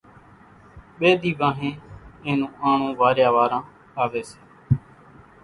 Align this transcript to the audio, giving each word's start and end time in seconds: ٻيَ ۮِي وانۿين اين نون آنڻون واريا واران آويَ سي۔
ٻيَ 0.97 1.09
ۮِي 1.21 1.31
وانۿين 1.39 1.73
اين 2.25 2.35
نون 2.39 2.51
آنڻون 2.67 2.93
واريا 2.99 3.29
واران 3.35 3.63
آويَ 4.01 4.21
سي۔ 4.29 4.37